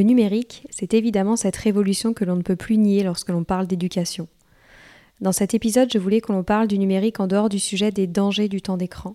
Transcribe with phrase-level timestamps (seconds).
[0.00, 3.66] Le numérique, c'est évidemment cette révolution que l'on ne peut plus nier lorsque l'on parle
[3.66, 4.28] d'éducation.
[5.20, 8.06] Dans cet épisode, je voulais que l'on parle du numérique en dehors du sujet des
[8.06, 9.14] dangers du temps d'écran.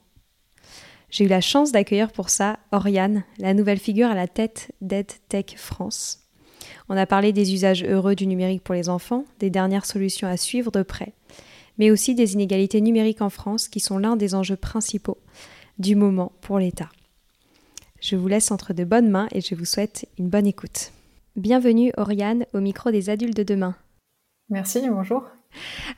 [1.10, 5.56] J'ai eu la chance d'accueillir pour ça Oriane, la nouvelle figure à la tête d'EdTech
[5.58, 6.20] France.
[6.88, 10.38] On a parlé des usages heureux du numérique pour les enfants, des dernières solutions à
[10.38, 11.14] suivre de près,
[11.80, 15.18] mais aussi des inégalités numériques en France qui sont l'un des enjeux principaux
[15.80, 16.90] du moment pour l'État.
[18.08, 20.92] Je vous laisse entre de bonnes mains et je vous souhaite une bonne écoute.
[21.36, 23.76] Bienvenue Oriane au micro des adultes de demain.
[24.50, 25.24] Merci, bonjour.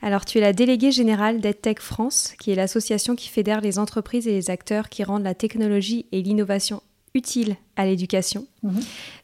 [0.00, 4.26] Alors tu es la déléguée générale d'EdTech France, qui est l'association qui fédère les entreprises
[4.26, 6.82] et les acteurs qui rendent la technologie et l'innovation
[7.14, 8.46] utiles à l'éducation.
[8.62, 8.80] Mhm.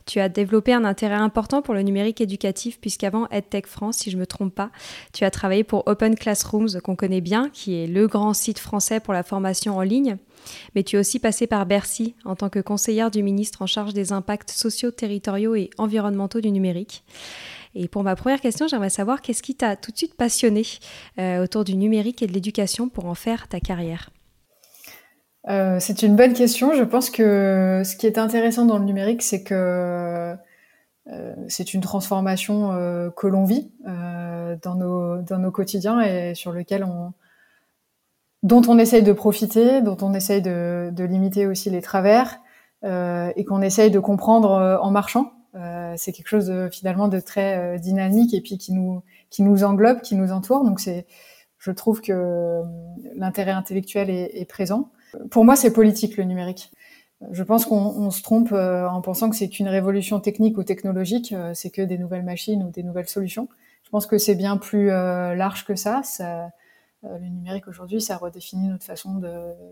[0.07, 4.17] Tu as développé un intérêt important pour le numérique éducatif puisqu'avant EdTech France, si je
[4.17, 4.71] ne me trompe pas,
[5.13, 9.01] tu as travaillé pour Open Classrooms qu'on connaît bien, qui est le grand site français
[9.01, 10.17] pour la formation en ligne.
[10.75, 13.95] Mais tu es aussi passé par Bercy en tant que conseillère du ministre en charge
[13.95, 17.05] des impacts sociaux, territoriaux et environnementaux du numérique.
[17.75, 20.65] Et pour ma première question, j'aimerais savoir qu'est-ce qui t'a tout de suite passionné
[21.19, 24.11] euh, autour du numérique et de l'éducation pour en faire ta carrière?
[25.49, 26.75] Euh, C'est une bonne question.
[26.75, 30.35] Je pense que ce qui est intéressant dans le numérique, c'est que
[31.09, 32.71] euh, c'est une transformation
[33.17, 37.13] que l'on vit dans, nos, dans nos quotidiens et sur lequel on,
[38.45, 42.39] dont on essaye de profiter, dont on essaye de, de limiter aussi les travers
[42.85, 45.33] euh, et qu'on essaye de comprendre euh, en marchant.
[45.55, 49.43] Euh, c'est quelque chose de, finalement de très euh, dynamique et puis qui nous qui
[49.43, 50.63] nous englobe, qui nous entoure.
[50.65, 51.07] Donc c'est,
[51.59, 52.63] je trouve que euh,
[53.17, 54.91] l'intérêt intellectuel est, est, présent.
[55.31, 56.71] Pour moi, c'est politique le numérique.
[57.31, 61.71] Je pense qu'on se trompe en pensant que c'est qu'une révolution technique ou technologique, c'est
[61.71, 63.49] que des nouvelles machines ou des nouvelles solutions.
[63.85, 66.03] Je pense que c'est bien plus large que ça.
[66.03, 66.47] ça euh,
[67.05, 69.31] le numérique aujourd'hui, ça redéfinit notre façon de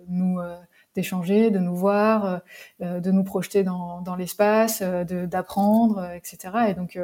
[0.08, 0.56] nous euh,
[0.94, 2.40] d'échanger, de nous voir,
[2.80, 6.38] euh, de nous projeter dans, dans l'espace, d'apprendre, etc.
[6.68, 6.98] Et donc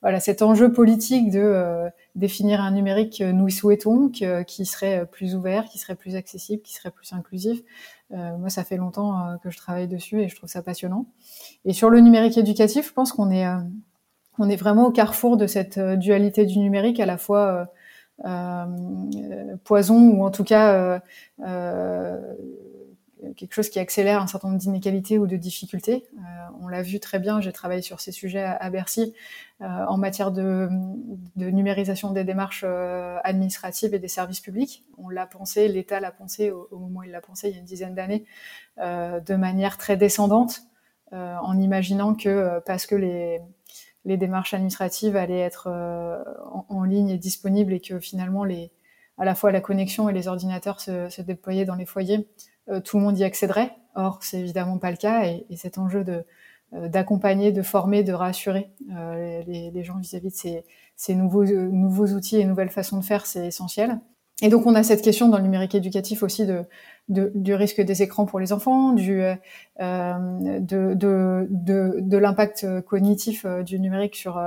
[0.00, 5.66] voilà, cet enjeu politique de définir un numérique que nous souhaitons, qui serait plus ouvert,
[5.66, 7.60] qui serait plus accessible, qui serait plus inclusif.
[8.10, 11.06] moi, ça fait longtemps que je travaille dessus et je trouve ça passionnant.
[11.64, 13.46] Et sur le numérique éducatif, je pense qu'on est
[14.38, 17.64] on est vraiment au carrefour de cette dualité du numérique, à la fois euh,
[19.64, 21.00] poison ou en tout cas euh,
[21.40, 22.34] euh,
[23.36, 26.06] quelque chose qui accélère un certain nombre d'inégalités ou de difficultés.
[26.16, 26.20] Euh,
[26.60, 29.14] on l'a vu très bien, j'ai travaillé sur ces sujets à, Bercy
[29.60, 30.68] euh, en matière de,
[31.36, 34.84] de, numérisation des démarches euh, administratives et des services publics.
[34.98, 37.56] On l'a pensé, l'État l'a pensé au, au, moment où il l'a pensé il y
[37.56, 38.24] a une dizaine d'années,
[38.78, 40.62] de manière très descendante,
[41.12, 43.40] en imaginant que parce que les,
[44.04, 46.22] les démarches administratives allaient être euh,
[46.68, 48.70] en, ligne et disponibles et que finalement les
[49.16, 52.28] à la fois la connexion et les ordinateurs se, déployaient dans les foyers,
[52.68, 53.76] euh, tout le monde y accéderait.
[53.94, 56.24] Or, c'est évidemment pas le cas et, et cet enjeu de
[56.72, 58.70] euh, d'accompagner, de former, de rassurer
[59.46, 60.64] les, gens vis-à-vis de ces,
[60.96, 64.00] ces nouveaux, nouveaux outils et nouvelles façons de faire, c'est essentiel.
[64.42, 66.64] Et donc on a cette question dans le numérique éducatif aussi de,
[67.08, 69.34] de du risque des écrans pour les enfants, du euh,
[69.80, 74.38] de, de, de, de l'impact cognitif du numérique sur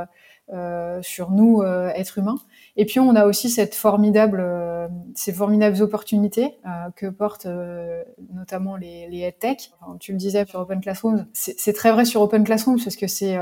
[0.54, 2.38] euh, sur nous euh, êtres humains.
[2.78, 6.58] Et puis on a aussi cette formidable, euh, ces formidables opportunités
[6.96, 7.50] que portent
[8.34, 9.72] notamment les, les EdTech.
[10.00, 13.38] Tu le disais sur Open Classroom, c'est très vrai sur Open Classroom parce que c'est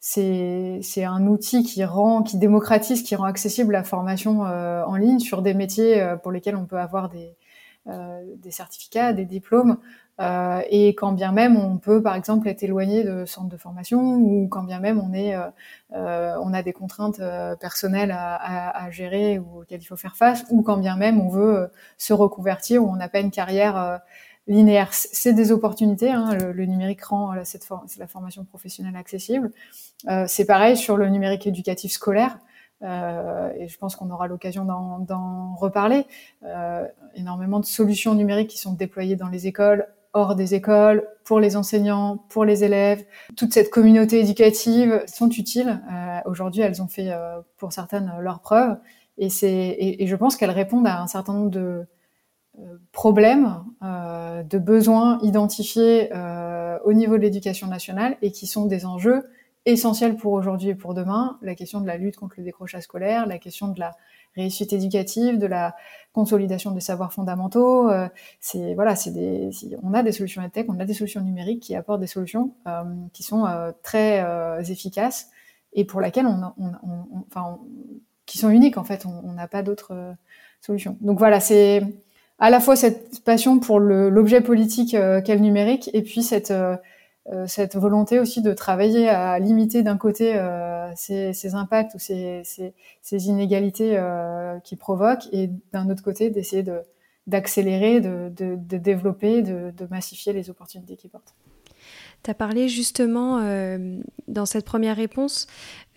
[0.00, 5.40] c'est un outil qui rend, qui démocratise, qui rend accessible la formation en ligne sur
[5.40, 7.36] des métiers pour lesquels on peut avoir des,
[7.86, 9.78] des certificats, des diplômes,
[10.20, 14.14] euh, et quand bien même on peut, par exemple, être éloigné de centres de formation,
[14.14, 15.48] ou quand bien même on est, euh,
[15.94, 19.96] euh on a des contraintes euh, personnelles à, à, à, gérer ou auxquelles il faut
[19.96, 21.66] faire face, ou quand bien même on veut euh,
[21.98, 24.00] se reconvertir ou on n'a pas une carrière
[24.46, 24.92] linéaire.
[24.92, 26.10] C'est des opportunités.
[26.10, 29.50] Hein, le, numérique rend la formation professionnelle accessible.
[30.26, 32.38] c'est pareil sur le numérique éducatif scolaire.
[32.82, 36.06] Euh, et je pense qu'on aura l'occasion d'en reparler.
[36.44, 41.40] Euh, énormément de solutions numériques qui sont déployées dans les écoles, hors des écoles, pour
[41.40, 43.04] les enseignants, pour les élèves.
[43.36, 45.80] Toute cette communauté éducative sont utiles.
[45.92, 48.76] Euh, Aujourd'hui, elles ont fait euh, pour certaines leurs preuves.
[49.18, 51.86] Et, et, et je pense qu'elles répondent à un certain nombre de
[52.58, 56.10] euh, problèmes, euh, de besoins identifiés
[56.84, 59.24] au niveau de l'éducation nationale et qui sont des enjeux
[59.66, 61.38] essentiels pour aujourd'hui et pour demain.
[61.42, 63.96] La question de la lutte contre le décrochage scolaire, la question de la
[64.36, 65.74] réussite éducative, de la
[66.12, 67.88] consolidation des savoirs fondamentaux.
[67.88, 68.08] Euh,
[68.40, 69.50] c'est voilà, c'est des,
[69.82, 72.82] on a des solutions tech, on a des solutions numériques qui apportent des solutions euh,
[73.12, 75.30] qui sont euh, très euh, efficaces
[75.72, 77.58] et pour laquelle on, on, on enfin,
[78.26, 79.06] qui sont uniques en fait.
[79.06, 80.12] On n'a pas d'autres euh,
[80.60, 80.96] solutions.
[81.00, 81.82] Donc voilà, c'est
[82.38, 86.76] à la fois cette passion pour l'objet politique qu'est le numérique et puis cette euh,
[87.46, 92.42] cette volonté aussi de travailler à limiter d'un côté euh, ces, impacts ou ces
[93.28, 96.82] inégalités euh, qui provoquent et d'un autre côté d'essayer de
[97.26, 101.34] d'accélérer, de, de, de, développer, de, de massifier les opportunités qu'ils portent.
[102.24, 105.46] Tu as parlé justement euh, dans cette première réponse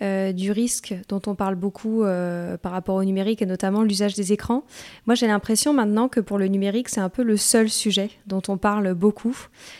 [0.01, 4.13] euh, du risque dont on parle beaucoup euh, par rapport au numérique et notamment l'usage
[4.13, 4.63] des écrans.
[5.05, 8.41] Moi, j'ai l'impression maintenant que pour le numérique, c'est un peu le seul sujet dont
[8.49, 9.37] on parle beaucoup.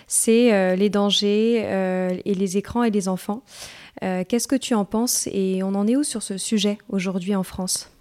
[0.07, 1.57] C'est les dangers
[2.23, 3.41] et les écrans et les enfants.
[3.99, 7.43] Qu'est-ce que tu en penses et on en est où sur ce sujet aujourd'hui en
[7.43, 7.91] France?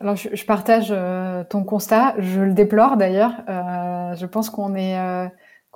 [0.00, 0.94] Alors, je partage
[1.48, 2.14] ton constat.
[2.18, 3.32] Je le déplore d'ailleurs.
[3.48, 4.96] je pense qu'on est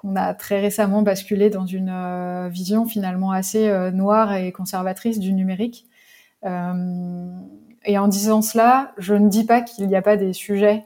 [0.04, 5.18] on a très récemment basculé dans une euh, vision finalement assez euh, noire et conservatrice
[5.18, 5.86] du numérique.
[6.44, 7.30] Euh,
[7.84, 10.84] et en disant cela, je ne dis pas qu'il n'y a pas des sujets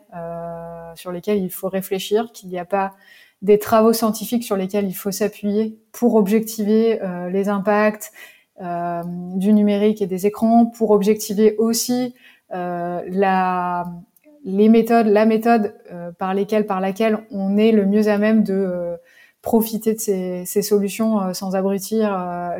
[0.94, 2.94] sur lesquels il faut réfléchir, qu'il n'y a pas
[3.42, 6.98] des travaux scientifiques sur lesquels il faut s'appuyer pour objectiver
[7.30, 8.12] les impacts
[8.58, 12.14] du numérique et des écrans, pour objectiver aussi
[12.50, 13.84] la
[14.44, 15.74] les méthodes, la méthode
[16.18, 18.95] par lesquelles, par laquelle on est le mieux à même de
[19.46, 22.10] profiter de ces, solutions euh, sans abrutir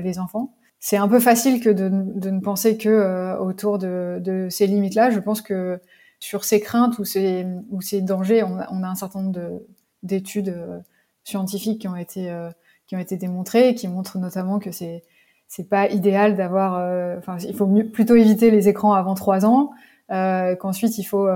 [0.00, 0.55] les enfants.
[0.79, 5.11] C'est un peu facile que de, ne penser que autour de, ces limites-là.
[5.11, 5.81] Je pense que
[6.21, 7.44] sur ces craintes ou ces,
[8.03, 9.62] dangers, on a, un certain nombre
[10.05, 10.55] d'études
[11.25, 15.03] scientifiques qui ont été démontrées et qui montrent notamment que c'est
[15.49, 16.75] c'est pas idéal d'avoir.
[17.19, 21.26] Enfin, il faut plutôt éviter les écrans avant trois ans euh, qu'ensuite il faut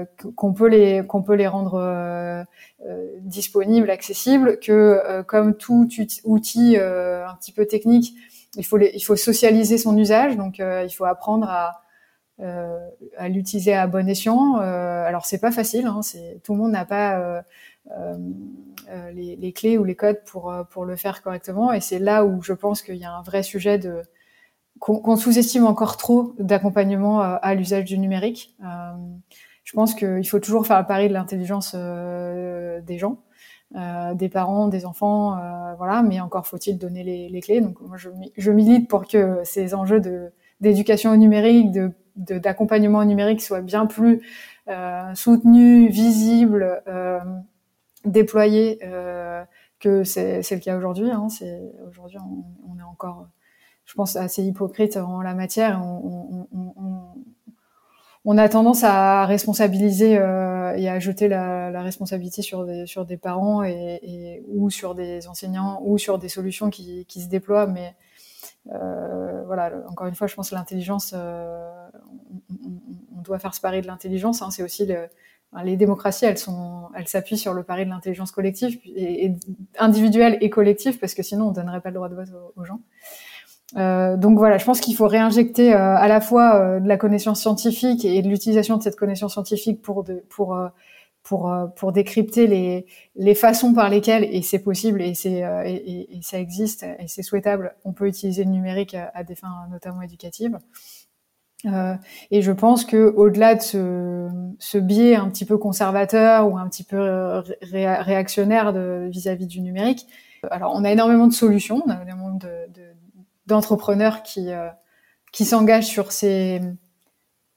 [0.00, 0.04] euh,
[0.36, 2.42] qu'on peut les qu'on peut les rendre euh,
[2.86, 5.88] euh disponibles, accessibles, que euh, comme tout
[6.24, 8.14] outil un petit peu technique,
[8.56, 11.82] il faut les, il faut socialiser son usage, donc il faut apprendre à
[13.18, 14.56] à l'utiliser à bon escient.
[14.56, 17.42] alors c'est pas facile, hein, c'est tout le monde n'a pas
[19.12, 22.42] les, les, clés ou les codes pour pour le faire correctement, et c'est là où
[22.42, 24.02] je pense qu'il y a un vrai sujet de
[24.80, 28.56] qu'on sous-estime encore trop d'accompagnement euh, à l'usage du numérique.
[28.64, 28.92] Euh,
[29.62, 33.18] je pense qu'il faut toujours faire le pari de l'intelligence euh, des gens,
[33.72, 35.38] des parents, des enfants,
[35.76, 36.02] voilà.
[36.02, 37.60] Mais encore faut-il donner les, les, clés.
[37.60, 40.02] Donc moi, je, je, milite pour que ces enjeux
[40.60, 44.22] d'éducation au numérique, de d'accompagnement au numérique soient bien plus
[45.14, 46.82] soutenus, visibles,
[48.04, 48.80] déployés
[49.78, 51.10] que c'est le cas aujourd'hui.
[51.12, 51.28] Hein.
[51.88, 53.28] Aujourd'hui on, on, est encore
[53.86, 55.82] je pense, assez hypocrite en la matière.
[58.24, 64.42] On, a tendance à responsabiliser euh, et à jeter la, responsabilité sur des, parents et,
[64.48, 67.66] ou sur des enseignants ou sur des solutions qui, se déploient.
[67.66, 67.94] Mais
[68.72, 71.68] euh, voilà, encore une fois, je pense que l'intelligence, euh,
[73.16, 74.42] on, doit faire ce pari de l'intelligence.
[74.42, 75.08] Hein, c'est aussi le,
[75.64, 78.78] les démocraties, elles s'appuient sur le pari de l'intelligence collective
[79.78, 82.80] individuelle et collective, parce que sinon on donnerait pas le droit de vote aux gens.
[83.74, 88.20] Donc voilà, je pense qu'il faut réinjecter à la fois de la connaissance scientifique et
[88.22, 90.58] de l'utilisation de cette connaissance scientifique pour de, pour
[91.22, 96.22] pour pour décrypter les les façons par lesquelles et c'est possible et c'est et, et,
[96.22, 100.58] ça existe et c'est souhaitable, on peut utiliser le numérique à, des fins notamment éducatives.
[101.66, 101.94] Euh,
[102.30, 106.68] et je pense que au-delà de ce, ce, biais un petit peu conservateur ou un
[106.68, 108.72] petit peu réactionnaire
[109.08, 110.06] vis-à-vis du numérique,
[110.50, 112.99] alors on a énormément de solutions, on a énormément d'entrepreneurs de,
[114.24, 114.68] qui euh,
[115.32, 116.60] qui s'engagent sur ces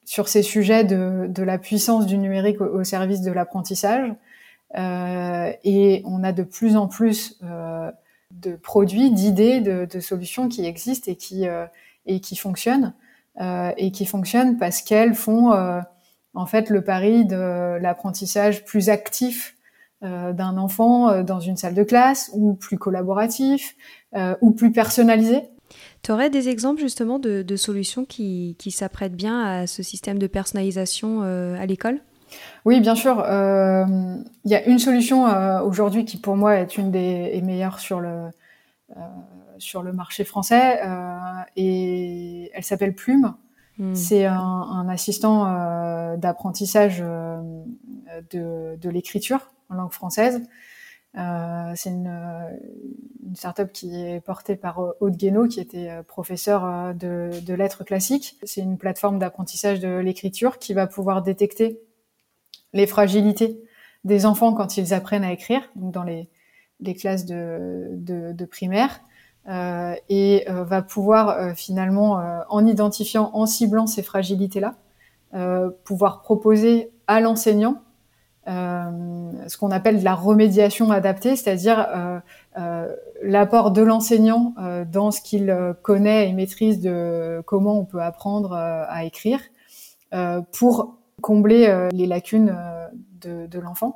[0.06, 4.14] sur ces sujets de, de la puissance du numérique au, service de l'apprentissage.
[4.78, 7.90] Euh, et on a de plus en plus euh,
[8.32, 11.46] de produits, d'idées, de, de, solutions qui existent et qui
[12.06, 12.94] et qui fonctionnent.
[13.78, 15.52] Et qui fonctionnent parce qu'elles font
[16.34, 19.56] en fait le pari de l'apprentissage plus actif
[20.02, 23.76] d'un enfant dans une salle de classe ou plus collaboratif
[24.42, 25.53] ou plus personnalisé.
[26.04, 30.20] Tu aurais des exemples justement de, de solutions qui, qui s'apprêtent bien à ce système
[30.20, 32.00] de personnalisation à l'école?
[32.66, 33.24] Oui, bien sûr.
[33.26, 35.26] Il y a une solution
[35.64, 38.30] aujourd'hui qui, pour moi, est une des meilleures sur le
[39.58, 41.18] sur le marché français euh,
[41.56, 43.34] et elle s'appelle Plume.
[43.80, 43.96] Hmm.
[43.96, 47.42] C'est un, assistant euh, d'apprentissage euh,
[48.32, 50.42] de, de l'écriture en langue française.
[51.16, 52.12] C'est une,
[53.26, 58.38] une start-up qui est portée par Aude Guénaud, qui était professeur de, de lettres classiques.
[58.44, 61.80] C'est une plateforme d'apprentissage de l'écriture qui va pouvoir détecter
[62.74, 63.62] les fragilités
[64.04, 66.30] des enfants quand ils apprennent à écrire, donc dans les,
[66.80, 69.02] les classes de, de, de primaire,
[69.48, 74.76] euh, et euh, va pouvoir euh, finalement, en identifiant, en ciblant ces fragilités-là,
[75.84, 77.82] pouvoir proposer à l'enseignant
[78.46, 82.22] ce qu'on appelle de la remédiation adaptée, c'est-à-dire
[83.22, 84.54] l'apport de l'enseignant
[84.92, 89.40] dans ce qu'il connaît et maîtrise de comment on peut apprendre à écrire
[90.52, 92.56] pour combler les lacunes
[93.22, 93.96] de, de l'enfant.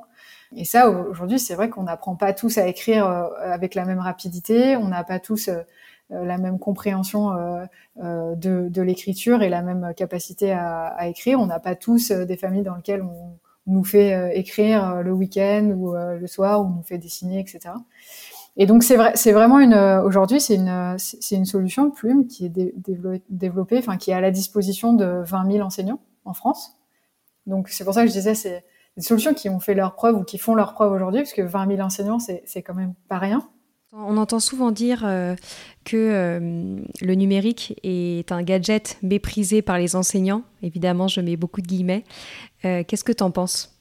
[0.56, 3.98] Et ça, aujourd'hui, c'est vrai qu'on n'apprend pas tous à écrire euh, avec la même
[3.98, 5.58] rapidité, on n'a pas tous euh,
[6.10, 7.32] euh, la même compréhension
[7.96, 11.38] de, de l'écriture et la même capacité à, à écrire.
[11.38, 13.36] On n'a pas tous des familles dans lesquelles on,
[13.68, 17.74] nous fait écrire le week-end ou le soir, ou nous fait dessiner, etc.
[18.56, 19.74] Et donc c'est vrai, c'est vraiment une.
[19.74, 22.72] Aujourd'hui, c'est une, c'est une solution Plume qui est
[23.28, 26.72] développée, enfin qui est à la disposition de 20 000 enseignants en France.
[27.46, 28.64] Donc c'est pour ça que je disais c'est
[28.96, 31.42] des solutions qui ont fait leur preuve ou qui font leur preuve aujourd'hui, parce que
[31.42, 33.48] 20 000 enseignants, c'est quand même pas rien.
[33.94, 35.34] On entend souvent dire euh,
[35.86, 36.38] que euh,
[37.00, 40.42] le numérique est un gadget méprisé par les enseignants.
[40.62, 42.04] Évidemment, je mets beaucoup de guillemets.
[42.66, 43.74] Euh, qu'est-ce que tu en penses?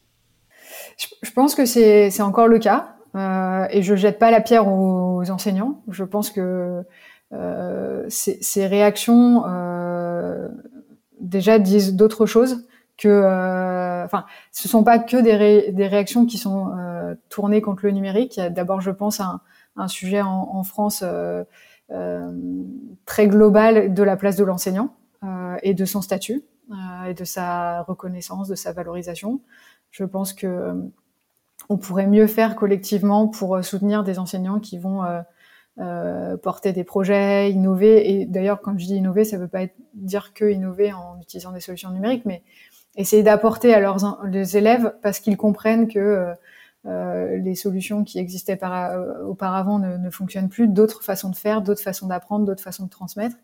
[0.97, 2.95] Je, pense que c'est encore le cas.
[3.15, 5.81] et je jette pas la pierre aux, enseignants.
[5.89, 6.83] Je pense que
[8.07, 9.43] ces, réactions
[11.19, 12.65] déjà disent d'autres choses
[12.97, 16.71] que, enfin, ce sont pas que des, réactions qui sont
[17.29, 18.39] tournées contre le numérique.
[18.51, 19.41] D'abord, je pense, un,
[19.77, 21.43] un sujet en, France euh,
[21.91, 22.31] euh,
[23.05, 24.93] très global de la place de l'enseignant
[25.63, 26.43] et de son statut
[27.07, 29.41] et de sa reconnaissance, de sa valorisation.
[29.91, 30.73] Je pense que
[31.69, 35.03] on pourrait mieux faire collectivement pour soutenir des enseignants qui vont
[35.79, 38.09] euh, porter des projets, innover.
[38.09, 41.51] Et d'ailleurs, quand je dis innover, ça ne veut pas dire que innover en utilisant
[41.51, 42.41] des solutions numériques, mais
[42.95, 46.33] essayer d'apporter à leurs les élèves parce qu'ils comprennent que euh, euh,
[46.87, 51.81] les solutions qui existaient euh, auparavant ne, ne, fonctionnent plus, d'autres façons de faire, d'autres
[51.81, 53.35] façons d'apprendre, d'autres façons de transmettre.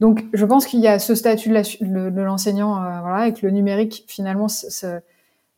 [0.00, 4.04] Donc, je pense qu'il y a ce statut de l'enseignant, voilà, et que le numérique
[4.08, 4.48] finalement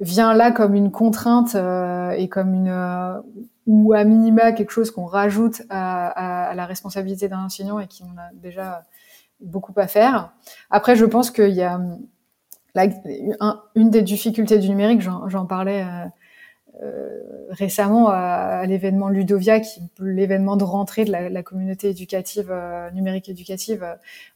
[0.01, 3.23] vient là comme une contrainte et comme une
[3.67, 8.17] ou à minima quelque chose qu'on rajoute à, la responsabilité d'un enseignant et qui en
[8.19, 8.83] a déjà
[9.41, 10.33] beaucoup à faire.
[10.71, 11.81] Après, je pense qu'il y a
[13.75, 16.09] une des difficultés du numérique, j'en parlais euh, euh,
[17.51, 23.87] récemment à, l'événement Ludovia, qui l'événement de rentrée de la, communauté éducative euh, numérique éducative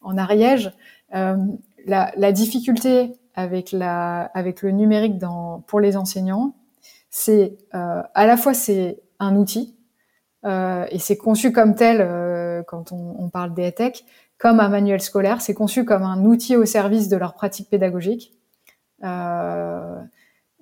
[0.02, 0.72] en Ariège.
[1.12, 6.54] La, la, difficulté avec, la, avec le numérique dans, pour les enseignants,
[7.10, 9.74] c'est à la fois c'est un outil
[10.44, 11.98] et c'est conçu comme tel
[12.66, 14.04] quand on, on parle des tech,
[14.38, 15.40] comme un manuel scolaire.
[15.40, 18.32] C'est conçu comme un outil au service de leur pratique pédagogique.
[19.04, 20.00] Euh,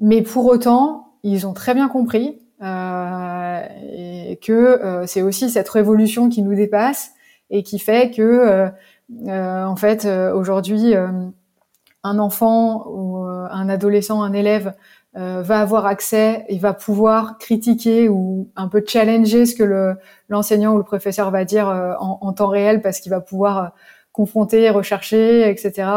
[0.00, 5.68] mais pour autant, ils ont très bien compris euh, et que euh, c'est aussi cette
[5.68, 7.10] révolution qui nous dépasse
[7.50, 8.70] et qui fait que,
[9.28, 14.74] en fait, aujourd'hui, un enfant ou un adolescent, un élève
[15.14, 19.94] va avoir accès et va pouvoir critiquer ou un peu challenger ce que le
[20.28, 23.74] l'enseignant ou le professeur va dire en, en, temps réel parce qu'il va pouvoir
[24.16, 25.90] confronter, rechercher, etc.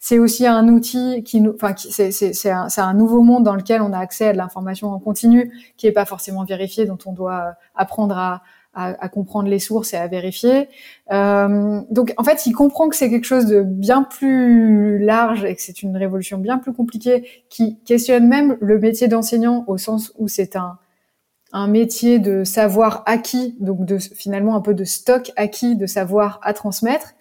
[0.00, 3.80] C'est aussi un outil qui nous, enfin, c'est c'est un, un nouveau monde dans lequel
[3.80, 7.12] on a accès à de l'information en continu, qui est pas forcément vérifiée, dont on
[7.12, 8.42] doit apprendre à,
[8.74, 10.68] à, comprendre les sources et à vérifier.
[11.12, 15.54] Euh, donc, en fait, il comprend que c'est quelque chose de bien plus large et
[15.54, 20.12] que c'est une révolution bien plus compliquée, qui questionne même le métier d'enseignant au sens
[20.18, 20.78] où c'est un
[21.52, 26.38] un métier de savoir acquis, donc de finalement un peu de stock acquis de savoir
[26.42, 27.14] à transmettre,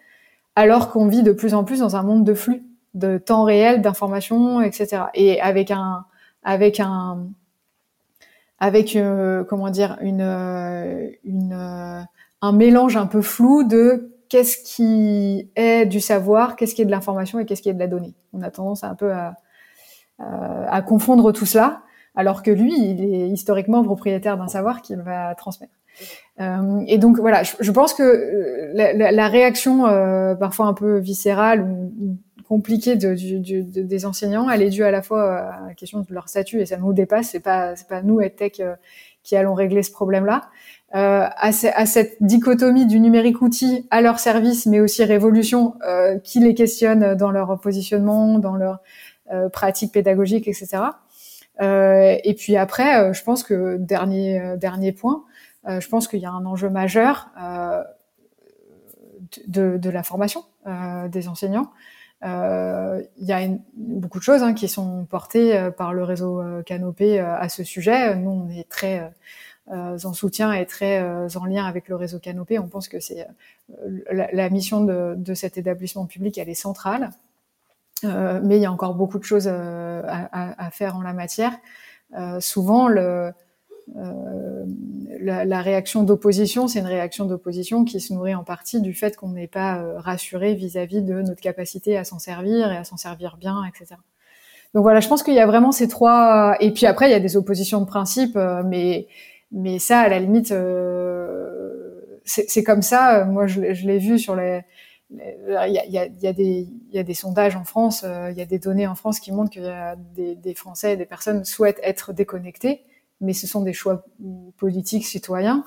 [0.60, 3.82] alors qu'on vit de plus en plus dans un monde de flux, de temps réel,
[3.82, 5.04] d'informations, etc.
[5.14, 6.04] Et avec un,
[6.44, 7.28] avec un,
[8.58, 12.02] avec euh, comment dire une, euh, euh,
[12.42, 16.92] un mélange un peu flou de qu'est-ce qui est du savoir, qu'est-ce qui est de
[16.92, 18.14] l'information et qu'est-ce qui est de la donnée.
[18.34, 19.14] On a tendance un peu
[20.20, 21.84] à confondre tout cela,
[22.16, 25.79] alors que lui, il est historiquement propriétaire d'un savoir qu'il va transmettre.
[26.40, 30.98] Euh, et donc voilà, je, pense que euh, la, la, réaction euh, parfois un peu
[30.98, 35.74] viscérale ou, compliquée de, du, des enseignants, elle est due à la fois à la
[35.76, 37.30] question de leur statut et ça nous dépasse.
[37.30, 38.62] C'est pas c'est pas nous EdTech
[39.24, 40.50] qui allons régler ce problème-là.
[40.96, 46.18] Euh, à, à, cette dichotomie du numérique outil à leur service, mais aussi révolution, euh,
[46.18, 48.80] qui les questionne dans leur positionnement, dans leur
[49.32, 50.82] euh, pratique pédagogique, etc.
[51.62, 55.26] et puis après, je pense que dernier dernier point,
[55.68, 57.84] je pense qu'il y a un enjeu majeur euh,
[59.48, 61.72] de, la formation euh, des enseignants.
[62.24, 67.48] Il y a beaucoup de choses hein, qui sont portées par le réseau Canopé à
[67.48, 68.16] ce sujet.
[68.16, 69.10] Nous, on est très
[69.68, 71.02] en soutien et très
[71.38, 72.60] en lien avec le réseau Canopé.
[72.60, 73.26] On pense que c'est
[74.12, 77.12] la, mission de, cet établissement public, elle est centrale.
[78.04, 81.54] mais il y a encore beaucoup de choses à faire en la matière.
[82.42, 83.32] souvent, le,
[83.98, 84.66] euh,
[85.20, 89.16] la, la, réaction d'opposition, c'est une réaction d'opposition qui se nourrit en partie du fait
[89.16, 92.98] qu'on n'est pas euh, rassuré vis-à-vis de notre capacité à s'en servir et à s'en
[92.98, 94.00] servir bien, etc.
[94.74, 96.56] Donc voilà, je pense qu'il y a vraiment ces trois.
[96.60, 99.08] Et puis après, il y a des oppositions de principe, euh, mais
[99.52, 100.54] mais ça, à la limite,
[102.24, 103.26] c'est comme ça.
[103.26, 104.62] Moi, je, je l'ai vu sur les.
[105.12, 105.18] Il
[105.50, 108.42] y a, y, a, y, a des, y a des sondages en France, il y
[108.44, 111.80] a des données en France qui montrent qu'il a des, des Français, des personnes souhaitent
[111.82, 112.84] être déconnectés
[113.22, 114.06] mais ce sont des choix
[114.58, 115.66] politiques citoyens.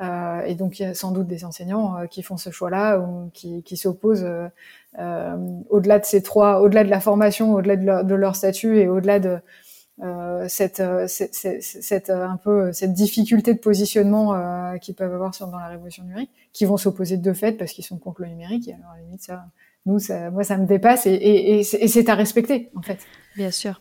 [0.00, 2.98] Euh, et donc, il y a sans doute des enseignants euh, qui font ce choix-là
[2.98, 4.48] ou qui, qui s'opposent euh,
[4.98, 5.36] euh,
[5.70, 9.38] au-delà de ces trois, au-delà de la formation, au-delà de, leur, statut et au-delà de
[10.02, 15.58] euh, cette, cette, cette, un peu cette difficulté de positionnement qu'ils peuvent avoir sur, dans
[15.58, 18.66] la révolution numérique, qui vont s'opposer de fait parce qu'ils sont contre le numérique.
[18.66, 19.44] Et alors, à la limite, ça,
[19.86, 22.98] nous, ça, moi, ça me dépasse et, et, et c'est à respecter, en fait.
[23.36, 23.80] Bien sûr.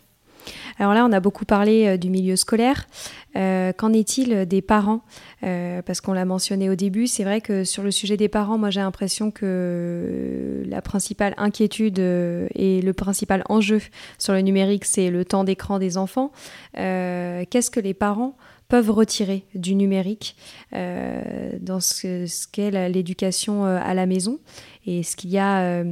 [0.80, 2.88] Alors là, on a beaucoup parlé euh, du milieu scolaire.
[3.36, 5.02] Euh, qu'en est-il des parents?
[5.44, 8.58] Euh, Parce qu'on l'a mentionné au début, c'est vrai que sur le sujet des parents,
[8.58, 13.82] moi j'ai l'impression que la principale inquiétude et le principal enjeu
[14.18, 16.32] sur le numérique, c'est le temps d'écran des enfants.
[16.74, 18.36] Qu'est-ce que les parents
[18.68, 20.36] peuvent retirer du numérique
[20.72, 24.40] dans ce, ce qu'est l'éducation à la maison?
[24.86, 25.84] Et ce qu'il y a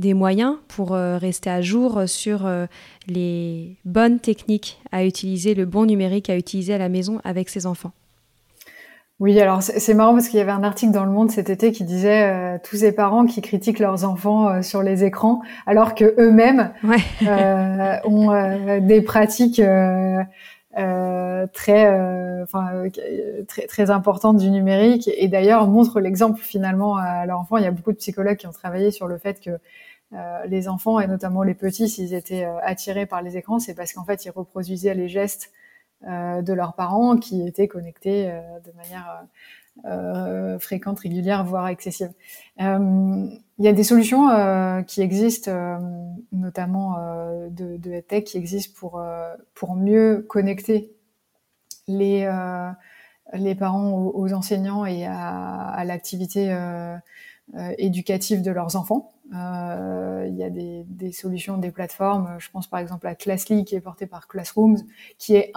[0.00, 2.66] des moyens pour euh, rester à jour sur euh,
[3.06, 7.66] les bonnes techniques à utiliser, le bon numérique à utiliser à la maison avec ses
[7.66, 7.92] enfants.
[9.20, 11.72] Oui, alors c'est marrant parce qu'il y avait un article dans Le Monde cet été
[11.72, 16.14] qui disait euh, tous ces parents qui critiquent leurs enfants sur les écrans, alors que
[16.18, 16.72] eux-mêmes
[18.06, 19.60] ont des pratiques
[21.52, 22.68] très, enfin,
[23.46, 27.58] très, très importantes du numérique et d'ailleurs montrent l'exemple finalement à leur enfant.
[27.58, 29.50] Il y a beaucoup de psychologues qui ont travaillé sur le fait que
[30.12, 33.74] euh, les enfants et notamment les petits, s'ils étaient euh, attirés par les écrans, c'est
[33.74, 35.52] parce qu'en fait, ils reproduisaient les gestes
[36.08, 38.32] euh, de leurs parents qui étaient connectés
[38.64, 39.24] de manière
[40.58, 42.12] fréquente, régulière, voire excessive.
[42.58, 45.50] Il y a des solutions qui existent,
[46.32, 46.98] notamment
[47.48, 49.02] de, de tech, qui existent pour
[49.54, 50.92] pour mieux connecter
[51.86, 52.28] les
[53.32, 56.52] les parents aux, enseignants et à, à l'activité
[57.78, 59.12] éducative de leurs enfants.
[59.34, 62.36] Euh, il y a des, solutions, des plateformes.
[62.38, 64.78] Je pense par exemple à Classly qui est porté par Classrooms,
[65.18, 65.52] qui est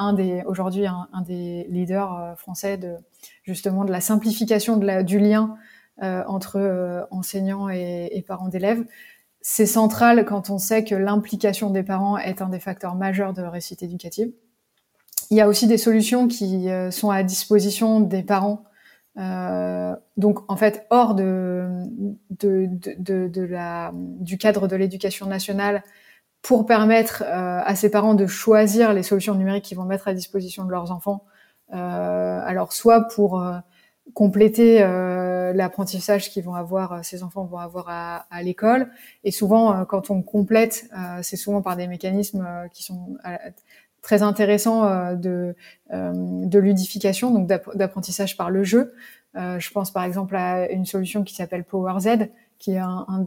[0.46, 2.96] aujourd'hui un, des leaders euh, français de
[3.44, 5.56] justement de la simplification du lien
[6.02, 8.84] euh, entre euh, enseignants et, parents d'élèves.
[9.42, 13.44] C'est central quand on sait que l'implication des parents est un des facteurs majeurs de
[13.44, 14.32] réussite éducative.
[15.30, 18.64] Il y a aussi des solutions qui euh, sont à disposition des parents
[19.17, 21.67] euh, donc en fait hors de,
[22.32, 25.84] de, de, de, la, du cadre de l'éducation nationale
[26.41, 30.65] pour permettre à ces parents de choisir les solutions numériques qu'ils vont mettre à disposition
[30.65, 31.23] de leurs enfants.
[31.71, 33.41] alors soit pour
[34.13, 38.91] compléter euh, l'apprentissage qu'ils vont avoir, euh, ces enfants vont avoir à, à l'école.
[39.23, 40.89] Et souvent, euh, quand on complète,
[41.21, 43.17] c'est souvent par des mécanismes qui sont
[44.04, 45.56] très intéressants de,
[45.92, 48.94] de ludification, donc d'apprentissage par le jeu.
[49.36, 52.28] je pense par exemple à une solution qui s'appelle PowerZ,
[52.60, 53.26] qui est un, un,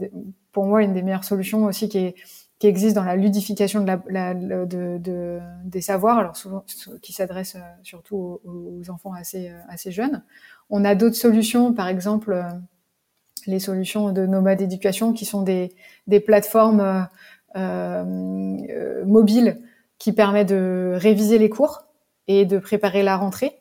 [0.53, 2.15] pour moi une des meilleures solutions aussi qui est
[2.59, 6.65] qui existe dans la ludification de la, de, de, des savoirs, alors souvent
[7.03, 10.23] qui s'adresse surtout aux, aux, enfants assez assez jeunes.
[10.71, 12.43] On a d'autres solutions, par exemple euh,
[13.47, 15.75] les solutions de nomade éducation, qui sont des,
[16.07, 17.03] des plateformes euh,
[17.57, 19.61] euh, mobiles
[19.99, 21.85] qui permettent de réviser les cours
[22.29, 23.53] et de préparer la rentrée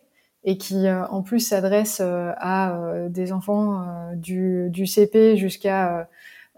[0.44, 6.08] et qui en plus s'adressent à des enfants du, CP jusqu'à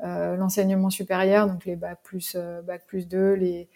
[0.04, 2.36] l'enseignement supérieur, donc les bac plus
[2.66, 3.70] bac plus 2, les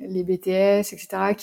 [0.00, 1.36] les BTS, etc.,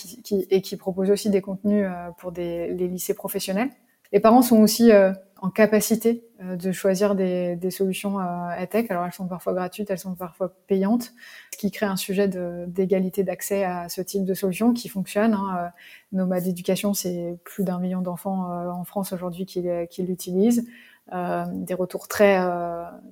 [0.50, 1.88] et qui proposent aussi des contenus
[2.18, 3.70] pour les lycées professionnels.
[4.12, 8.90] Les parents sont aussi euh, en capacité euh, de choisir des, solutions euh, tech.
[8.90, 11.14] Alors elles sont parfois gratuites, elles sont parfois payantes,
[11.54, 12.28] ce qui crée un sujet
[12.68, 15.34] d'égalité d'accès à ce type de solutions qui fonctionne.
[15.34, 15.72] Hein.
[16.12, 20.66] Nomade Éducation, c'est plus d'un million d'enfants en France aujourd'hui qui, qui l'utilisent.
[21.12, 22.40] Euh, des retours très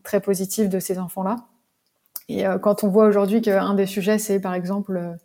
[0.03, 1.37] très positifs de ces enfants-là.
[2.29, 5.17] Et quand on voit aujourd'hui qu'un des sujets, c'est par exemple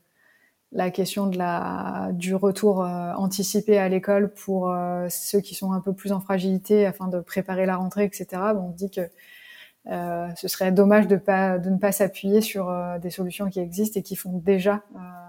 [0.72, 5.72] la question de la, du retour euh, anticipé à l'école pour euh, ceux qui sont
[5.72, 8.26] un peu plus en fragilité afin de préparer la rentrée, etc.
[8.54, 9.02] Bon, on dit que
[9.90, 14.00] euh, ce serait dommage de, pas, de ne pas s'appuyer sur des solutions qui existent
[14.00, 14.82] et qui font déjà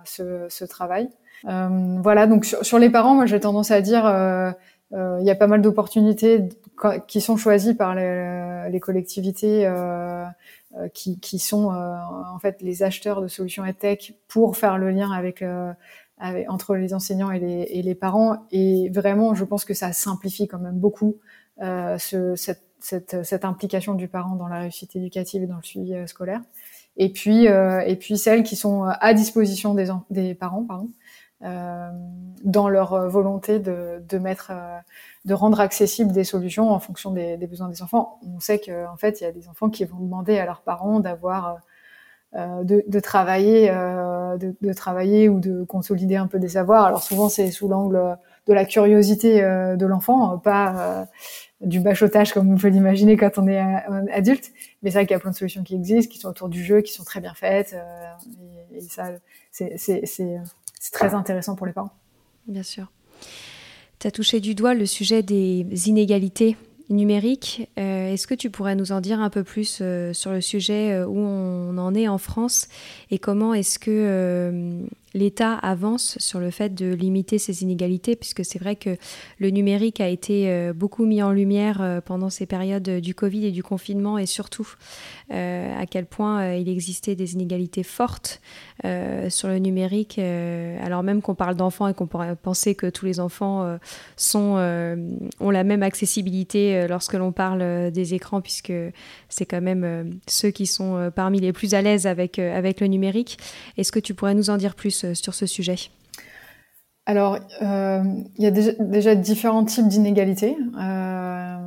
[0.06, 1.10] ce, ce, travail.
[1.44, 4.04] voilà, donc sur, les parents, moi j'ai tendance à dire
[4.92, 6.50] il y a pas mal d'opportunités
[7.08, 10.26] qui sont choisies par les, les collectivités euh,
[10.94, 11.96] qui, qui, sont euh,
[12.34, 15.72] en fait les acheteurs de solutions EdTech pour faire le lien avec, euh,
[16.18, 18.46] avec entre les enseignants et les, et les, parents.
[18.52, 21.18] Et vraiment, je pense que ça simplifie quand même beaucoup
[21.60, 25.96] ce, cette, cette, cette, implication du parent dans la réussite éducative et dans le suivi
[26.08, 26.42] scolaire.
[26.98, 31.03] Et puis, et puis celles qui sont à disposition des, des parents, pardon, euh,
[31.44, 34.78] dans leur volonté de, de mettre, euh,
[35.26, 38.20] de rendre accessibles des solutions en fonction des, besoins des enfants.
[38.36, 40.62] On sait qu'en en fait, il y a des enfants qui vont demander à leurs
[40.62, 41.60] parents d'avoir
[42.36, 46.86] euh, de, travailler, euh, de, travailler ou de consolider un peu des savoirs.
[46.86, 51.08] Alors souvent c'est sous l'angle de la curiosité euh, de l'enfant, pas
[51.62, 53.60] du bachotage comme on peut l'imaginer quand on est
[54.12, 54.52] adulte.
[54.82, 56.64] Mais c'est vrai qu'il y a plein de solutions qui existent, qui sont autour du
[56.64, 57.76] jeu, qui sont très bien faites.
[58.74, 59.12] Et, ça,
[59.52, 60.42] c'est
[60.84, 61.94] c'est très intéressant pour les parents.
[62.46, 62.92] Bien sûr.
[64.00, 66.58] Tu as touché du doigt le sujet des inégalités
[66.90, 67.70] numériques.
[67.80, 70.92] Euh, est-ce que tu pourrais nous en dire un peu plus euh, sur le sujet
[70.92, 72.68] euh, où on en est en France
[73.12, 78.60] et comment est-ce que l'État avance sur le fait de limiter ces inégalités, puisque c'est
[78.60, 78.98] vrai que
[79.38, 83.46] le numérique a été euh, beaucoup mis en lumière euh, pendant ces périodes du Covid
[83.46, 84.68] et du confinement, et surtout
[85.32, 88.42] euh, à quel point il existait des inégalités fortes
[89.30, 93.20] sur le numérique, alors même qu'on parle d'enfants et qu'on pourrait penser que tous les
[93.20, 93.78] enfants
[94.18, 94.58] sont,
[95.40, 98.74] ont la même accessibilité lorsque l'on parle des écrans, puisque
[99.30, 103.38] c'est quand même ceux qui sont parmi les plus à l'aise avec, avec le numérique.
[103.78, 105.76] Est-ce que tu pourrais nous en dire plus sur ce sujet
[107.06, 108.04] Alors, euh,
[108.38, 110.56] il y a déjà, différents types d'inégalités.
[110.80, 111.58] Euh,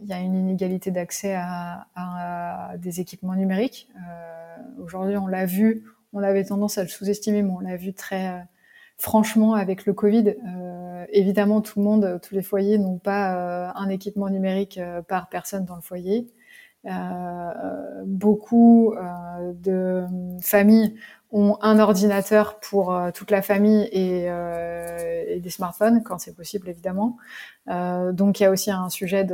[0.00, 1.86] il y a une inégalité d'accès à,
[2.78, 3.88] des équipements numériques.
[3.96, 7.94] Euh, aujourd'hui, on l'a vu, on avait tendance à le sous-estimer, mais on l'a vu
[7.94, 8.46] très
[8.98, 10.34] franchement avec le Covid.
[11.08, 15.76] évidemment, tout le monde, tous les foyers n'ont pas un équipement numérique par personne dans
[15.76, 16.28] le foyer.
[18.04, 18.94] beaucoup
[19.62, 20.04] de
[20.42, 20.94] familles
[21.34, 26.34] ont un ordinateur pour euh, toute la famille et, euh, et des smartphones quand c'est
[26.34, 27.16] possible évidemment.
[27.68, 29.26] Euh, donc il y a aussi un sujet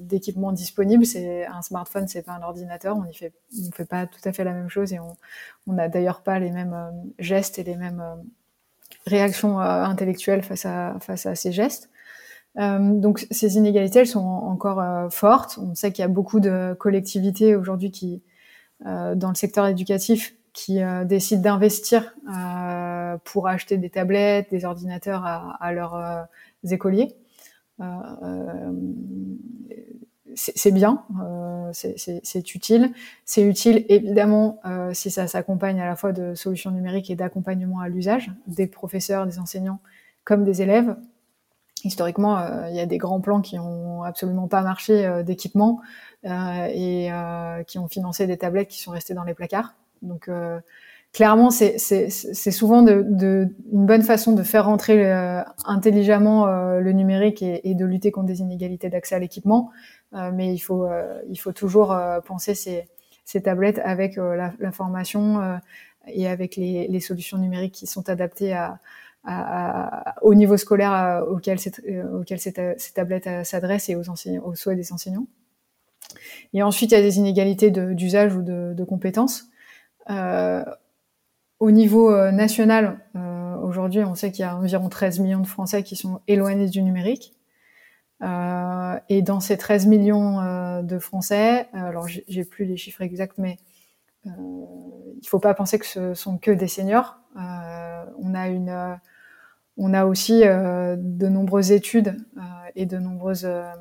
[0.00, 1.04] d'équipement disponible.
[1.04, 2.96] C'est un smartphone, c'est pas un ordinateur.
[2.96, 3.32] On y fait,
[3.66, 6.52] on fait pas tout à fait la même chose et on n'a d'ailleurs pas les
[6.52, 8.22] mêmes euh, gestes et les mêmes euh,
[9.06, 11.90] réactions intellectuelles face à face à ces gestes.
[12.56, 15.58] donc ces inégalités, elles sont encore fortes.
[15.58, 18.22] On sait qu'il y a beaucoup de collectivités aujourd'hui qui,
[18.84, 25.24] dans le secteur éducatif, qui euh, décident d'investir euh, pour acheter des tablettes, des ordinateurs
[25.24, 26.22] à, leurs euh,
[26.70, 27.14] écoliers.
[30.34, 31.04] c'est bien,
[31.72, 32.92] c'est utile.
[33.24, 34.60] C'est utile évidemment
[34.92, 39.26] si ça s'accompagne à la fois de solutions numériques et d'accompagnement à l'usage des professeurs,
[39.26, 39.80] des enseignants
[40.24, 40.96] comme des élèves.
[41.82, 45.80] Historiquement, il y a des grands plans qui ont absolument pas marché d'équipement
[46.24, 47.10] et
[47.66, 50.30] qui ont financé des tablettes qui sont restées dans les placards Donc
[51.12, 51.78] clairement, c'est
[52.50, 55.10] souvent de, de, une bonne façon de faire rentrer
[55.64, 56.46] intelligemment
[56.78, 59.70] le numérique et, et, de lutter contre des inégalités d'accès à l'équipement.
[60.12, 60.88] mais il faut,
[61.28, 62.88] il faut toujours penser ces,
[63.24, 65.58] ces tablettes avec la, la, formation
[66.06, 68.80] et avec les, les, solutions numériques qui sont adaptées à,
[70.22, 71.58] au niveau scolaire euh, auquel,
[71.88, 75.26] euh, auquel cette, cette tablette euh, s'adresse et aux, aux souhaits des enseignants.
[76.54, 79.49] Et ensuite, il y a des inégalités d'usage ou de, de compétences.
[80.08, 80.64] Euh,
[81.58, 85.82] au niveau national, euh, aujourd'hui, on sait qu'il y a environ 13 millions de Français
[85.82, 87.34] qui sont éloignés du numérique.
[88.22, 93.58] Euh, et dans ces 13 millions de Français, alors j'ai plus les chiffres exacts, mais
[94.24, 97.18] il ne faut pas penser que ce sont que des seniors.
[97.34, 98.98] on a une
[99.82, 102.40] on a aussi euh, de nombreuses études euh,
[102.76, 103.72] et de nombreuses euh,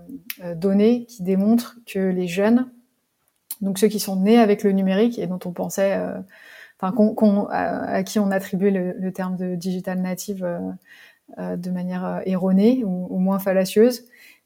[0.55, 2.71] données qui démontrent que les jeunes,
[3.62, 6.00] donc ceux qui sont nés avec le numérique et dont on pensait,
[6.80, 6.93] enfin,
[7.52, 10.48] à, qui on attribuait le, terme de digital native
[11.38, 14.06] de manière erronée ou, moins fallacieuse,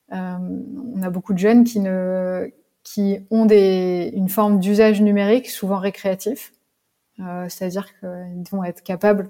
[0.09, 2.51] on a beaucoup de jeunes qui ne
[2.83, 6.53] qui ont des, une forme d'usage numérique souvent récréatif,
[7.17, 9.29] c'est-à-dire qu'ils vont être capables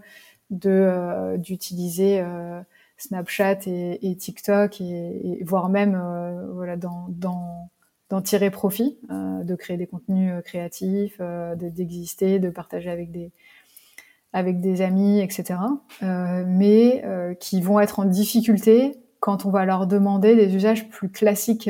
[0.65, 2.61] euh, d'utiliser euh,
[2.97, 7.69] Snapchat et, et, TikTok et, et voire même euh, voilà dans, dans
[8.13, 11.19] d'en tirer profit, de créer des contenus créatifs,
[11.55, 13.31] d'exister, de partager avec des
[14.33, 15.55] avec des amis, etc.
[16.01, 17.03] mais
[17.39, 21.69] qui vont être en difficulté quand on va leur demander des usages plus classiques,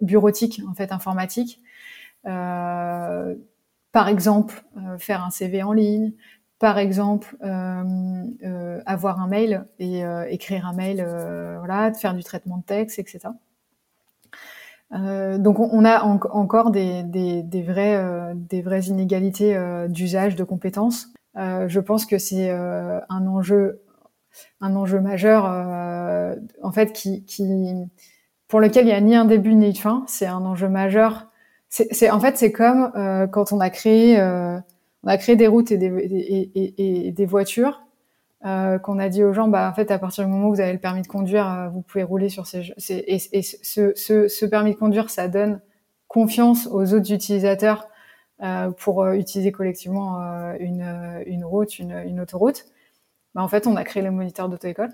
[0.00, 1.60] bureautiques, en fait, informatiques.
[2.24, 4.64] par exemple,
[4.98, 6.12] faire un CV en ligne,
[6.58, 10.98] par exemple, euh, euh, avoir un mail et euh, écrire un mail,
[12.00, 13.28] faire du traitement de texte, etc.
[14.92, 21.08] donc on, a encore des, des, des, vrais, des vraies inégalités d'usage de compétences.
[21.34, 23.82] je pense que c'est un enjeu,
[24.60, 25.44] un enjeu majeur,
[26.62, 27.44] en fait, qui, qui,
[28.46, 30.04] pour lequel il n'y a ni un début ni une fin.
[30.06, 31.26] C'est un enjeu majeur.
[31.68, 32.92] C'est, en fait, c'est comme
[33.32, 34.20] quand on a créé
[35.06, 37.85] on a créé des routes et des, et, et, des voitures
[38.46, 40.60] euh, qu'on a dit aux gens, bah en fait à partir du moment où vous
[40.60, 44.28] avez le permis de conduire, euh, vous pouvez rouler sur ces, et, et ce, ce,
[44.28, 45.60] ce, permis de conduire, ça donne
[46.08, 47.88] confiance aux autres utilisateurs
[48.42, 52.66] euh, pour euh, utiliser collectivement euh, une, une route, une, une autoroute.
[53.34, 54.90] Bah, en fait, on a créé le moniteur d'auto-école.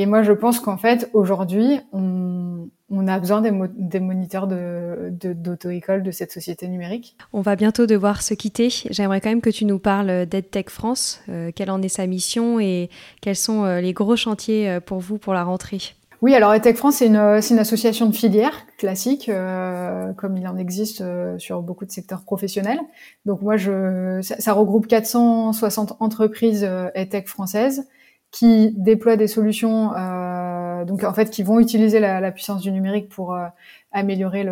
[0.00, 6.02] Et moi, je pense qu'en fait, aujourd'hui, on, on, a besoin des, des moniteurs d'auto-école
[6.02, 7.16] de, de, cette société numérique.
[7.32, 8.68] On va bientôt devoir se quitter.
[8.90, 11.20] J'aimerais quand même que tu nous parles d'EdTech France.
[11.28, 12.90] Euh, quelle en est sa mission et
[13.22, 15.80] quels sont euh, les gros chantiers euh, pour vous pour la rentrée?
[16.22, 20.56] Oui, alors EdTech France, c'est une, une, association de filières classique, euh, comme il en
[20.56, 22.78] existe euh, sur beaucoup de secteurs professionnels.
[23.26, 26.62] Donc moi, je, ça, ça regroupe 460 entreprises
[26.94, 27.88] EdTech françaises
[28.30, 33.08] qui déploient des solutions, euh, donc en fait qui vont utiliser la, puissance du numérique
[33.08, 33.46] pour euh,
[33.92, 34.44] améliorer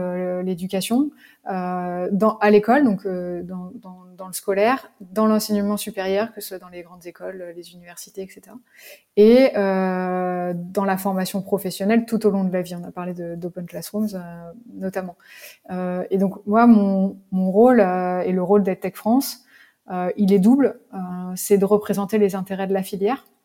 [0.42, 1.10] l'éducation
[1.48, 2.08] euh,
[2.40, 6.58] à l'école, donc euh, dans, dans, dans, le scolaire, dans l'enseignement supérieur, que ce soit
[6.58, 8.40] dans les grandes écoles, les universités, etc.
[9.16, 12.74] Et euh, dans la formation professionnelle tout au long de la vie.
[12.74, 14.08] On a parlé d'Open Classrooms
[14.74, 15.16] notamment.
[15.70, 19.44] et donc moi, mon, mon rôle et le rôle d'EdTech France,
[20.16, 20.80] il est double.
[21.34, 23.36] c'est de représenter les intérêts de la filière euh,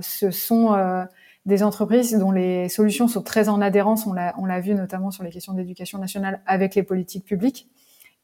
[0.00, 1.04] ce sont euh,
[1.46, 5.30] des entreprises dont les solutions sont très en adhérence, on l'a vu notamment sur les
[5.30, 7.68] questions d'éducation nationale avec les politiques publiques.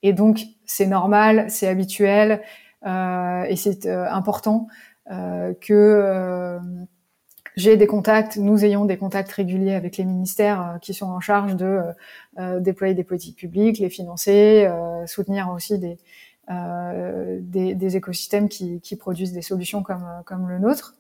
[0.02, 2.42] Et donc, c'est normal, c'est habituel
[2.85, 4.66] euh, et c'est euh, important
[5.11, 6.59] euh, que
[7.55, 11.55] j'ai des contacts, nous ayons des contacts réguliers avec les ministères qui sont en charge
[11.55, 11.83] de
[12.61, 14.66] déployer des politiques publiques, les financer,
[15.07, 15.98] soutenir aussi des,
[17.40, 20.94] des, des, écosystèmes qui, qui, produisent des solutions comme, comme le nôtre.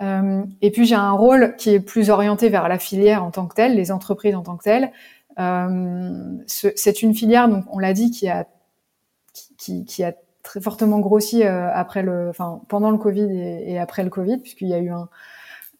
[0.00, 3.46] Euh, et puis j'ai un rôle qui est plus orienté vers la filière en tant
[3.46, 4.92] que telle, les entreprises en tant que telles.
[5.38, 8.46] Euh, c'est une filière, donc on l'a dit, qui a
[9.56, 14.02] qui, qui, a très fortement grossi euh, après le, enfin pendant le Covid et, après
[14.02, 15.08] le Covid, puisqu'il y a eu un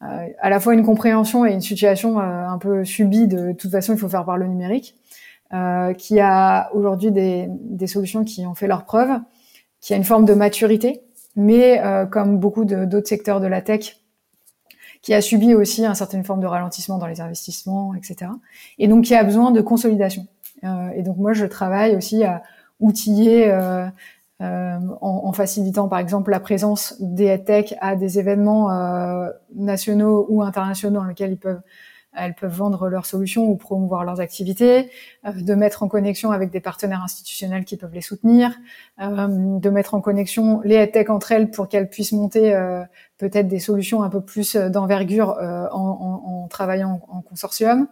[0.02, 3.52] euh, à la fois une compréhension et une situation euh, un peu subie de, de
[3.52, 4.94] toute façon il faut faire par le numérique,
[5.98, 9.10] qui a aujourd'hui des, des solutions qui ont fait leur preuve,
[9.80, 11.02] qui a une forme de maturité,
[11.34, 11.82] mais
[12.12, 14.00] comme beaucoup d'autres secteurs de la tech,
[15.02, 18.30] qui a subi aussi un certain forme de ralentissement dans les investissements, etc.
[18.78, 20.26] Et donc qui a besoin de consolidation.
[20.64, 22.42] Euh, et donc moi, je travaille aussi à
[22.80, 23.86] outiller euh,
[24.42, 30.26] euh, en, en, facilitant par exemple la présence des tech à des événements euh, nationaux
[30.28, 31.60] ou internationaux dans lesquels ils peuvent
[32.12, 34.90] elles peuvent vendre leurs solutions ou promouvoir leurs activités,
[35.24, 38.56] de mettre en connexion avec des partenaires institutionnels qui peuvent les soutenir,
[38.98, 42.52] de mettre en connexion les tech entre elles pour qu'elles puissent monter
[43.18, 47.86] peut-être des solutions un peu plus d'envergure en, en, travaillant en, consortium.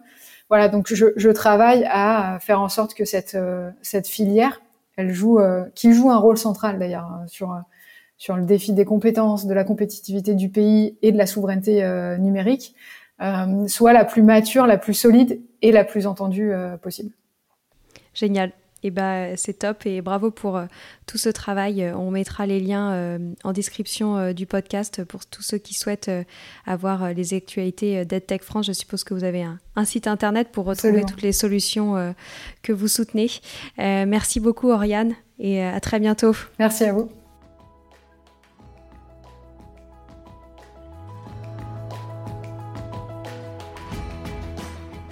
[0.49, 3.37] Voilà, donc je, je, travaille à faire en sorte que cette,
[3.81, 4.61] cette filière,
[4.97, 5.39] elle joue,
[5.75, 7.55] qui joue un rôle central d'ailleurs hein, sur
[8.19, 12.17] sur le défi des compétences, de la compétitivité du pays et de la souveraineté euh,
[12.17, 12.98] numérique, euh,
[13.67, 17.11] soit la plus mature, la plus solide et la plus entendue euh, possible.
[18.13, 18.51] Génial.
[18.81, 20.57] Et eh ben, c'est top et bravo pour
[21.05, 21.91] tout ce travail.
[21.93, 26.09] On mettra les liens en description du podcast pour tous ceux qui souhaitent
[26.65, 28.67] avoir les actualités d'EdTech France.
[28.67, 32.15] Je suppose que vous avez un, site internet pour retrouver toutes les solutions
[32.63, 33.27] que vous soutenez.
[33.77, 36.33] merci beaucoup, Oriane, et à très bientôt.
[36.57, 37.18] Merci à vous.